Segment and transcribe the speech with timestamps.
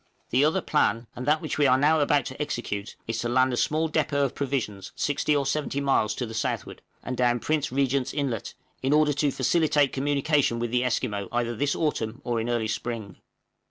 [0.31, 3.53] The other plan, and that which we are now about to execute, is to land
[3.53, 7.71] a small depôt of provisions 60 or 70 miles to the southward, and down Prince
[7.71, 12.49] Regent's Inlet, in order to facilitate communication with the Esquimaux either this autumn or in
[12.49, 13.17] early spring.